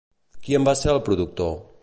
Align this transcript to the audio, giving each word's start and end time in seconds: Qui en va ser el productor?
Qui 0.47 0.57
en 0.59 0.65
va 0.69 0.75
ser 0.81 0.91
el 0.95 1.03
productor? 1.11 1.57